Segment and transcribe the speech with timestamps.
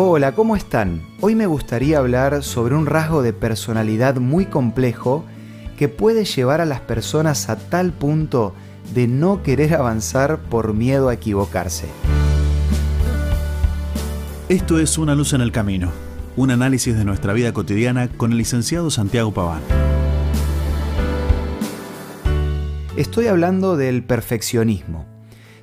[0.00, 1.02] Hola, ¿cómo están?
[1.20, 5.24] Hoy me gustaría hablar sobre un rasgo de personalidad muy complejo
[5.76, 8.54] que puede llevar a las personas a tal punto
[8.94, 11.88] de no querer avanzar por miedo a equivocarse.
[14.48, 15.90] Esto es Una luz en el camino,
[16.36, 19.62] un análisis de nuestra vida cotidiana con el licenciado Santiago Paván.
[22.96, 25.06] Estoy hablando del perfeccionismo.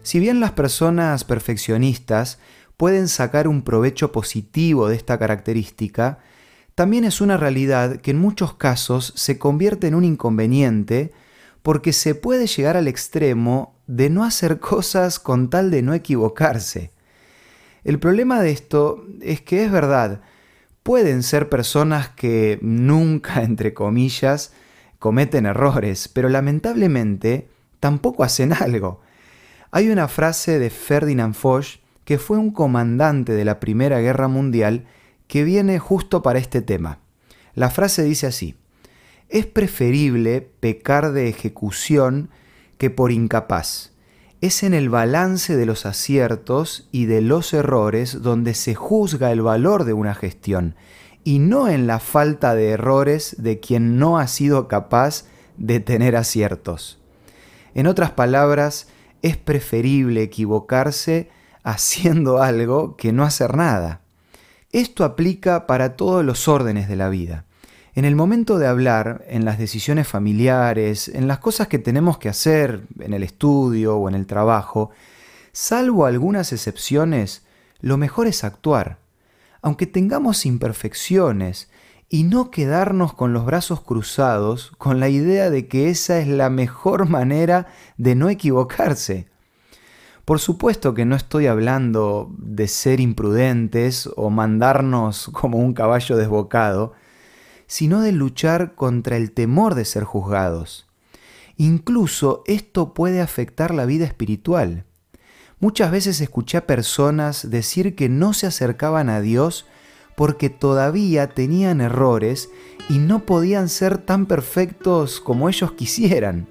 [0.04, 2.38] Si bien las personas perfeccionistas
[2.78, 6.20] pueden sacar un provecho positivo de esta característica,
[6.76, 11.14] también es una realidad que en muchos casos se convierte en un inconveniente
[11.64, 16.92] porque se puede llegar al extremo de no hacer cosas con tal de no equivocarse.
[17.84, 20.22] El problema de esto es que es verdad,
[20.84, 24.54] pueden ser personas que nunca, entre comillas,
[25.00, 27.48] cometen errores, pero lamentablemente
[27.80, 29.02] tampoco hacen algo.
[29.72, 34.86] Hay una frase de Ferdinand Foch que fue un comandante de la Primera Guerra Mundial
[35.28, 37.00] que viene justo para este tema.
[37.56, 38.56] La frase dice así,
[39.30, 42.30] es preferible pecar de ejecución
[42.78, 43.92] que por incapaz.
[44.42, 49.42] Es en el balance de los aciertos y de los errores donde se juzga el
[49.42, 50.76] valor de una gestión
[51.24, 55.26] y no en la falta de errores de quien no ha sido capaz
[55.58, 57.00] de tener aciertos.
[57.74, 58.88] En otras palabras,
[59.24, 61.30] es preferible equivocarse
[61.66, 64.00] haciendo algo que no hacer nada.
[64.72, 67.46] Esto aplica para todos los órdenes de la vida.
[67.96, 72.30] En el momento de hablar, en las decisiones familiares, en las cosas que tenemos que
[72.30, 74.92] hacer en el estudio o en el trabajo,
[75.54, 77.44] salvo algunas excepciones,
[77.82, 79.00] lo mejor es actuar.
[79.62, 81.70] Aunque tengamos imperfecciones,
[82.08, 86.52] y no quedarnos con los brazos cruzados con la idea de que esa es la
[86.52, 89.28] mejor manera de no equivocarse.
[90.26, 96.94] Por supuesto que no estoy hablando de ser imprudentes o mandarnos como un caballo desbocado,
[97.68, 100.88] sino de luchar contra el temor de ser juzgados.
[101.58, 104.84] Incluso esto puede afectar la vida espiritual.
[105.60, 109.66] Muchas veces escuché a personas decir que no se acercaban a Dios
[110.18, 112.50] porque todavía tenían errores
[112.90, 116.48] y no podían ser tan perfectos como ellos quisieran.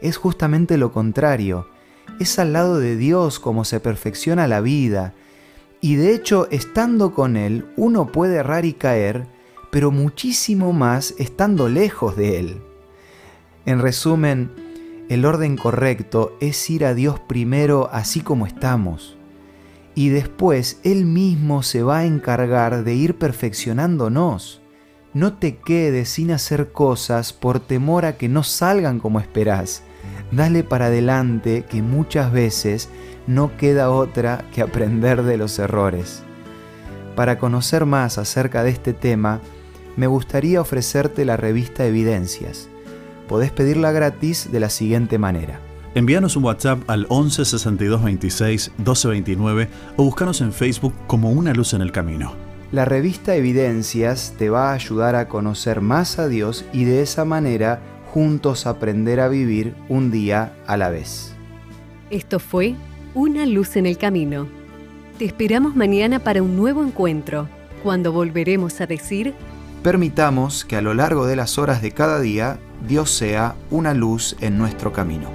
[0.00, 1.71] Es justamente lo contrario
[2.22, 5.12] es al lado de Dios como se perfecciona la vida.
[5.80, 9.26] Y de hecho, estando con Él, uno puede errar y caer,
[9.70, 12.62] pero muchísimo más estando lejos de Él.
[13.66, 14.50] En resumen,
[15.08, 19.18] el orden correcto es ir a Dios primero así como estamos.
[19.94, 24.61] Y después Él mismo se va a encargar de ir perfeccionándonos.
[25.14, 29.82] No te quedes sin hacer cosas por temor a que no salgan como esperás
[30.32, 32.88] dale para adelante que muchas veces
[33.26, 36.22] no queda otra que aprender de los errores.
[37.14, 39.40] Para conocer más acerca de este tema,
[39.96, 42.68] me gustaría ofrecerte la revista Evidencias.
[43.28, 45.60] Podés pedirla gratis de la siguiente manera.
[45.94, 49.68] Envíanos un WhatsApp al 11 62 26 12 29
[49.98, 52.41] o búscanos en Facebook como Una Luz en el Camino.
[52.72, 57.26] La revista Evidencias te va a ayudar a conocer más a Dios y de esa
[57.26, 61.34] manera juntos aprender a vivir un día a la vez.
[62.08, 62.74] Esto fue
[63.12, 64.48] Una luz en el camino.
[65.18, 67.46] Te esperamos mañana para un nuevo encuentro,
[67.82, 69.34] cuando volveremos a decir...
[69.82, 72.58] Permitamos que a lo largo de las horas de cada día
[72.88, 75.28] Dios sea una luz en nuestro camino.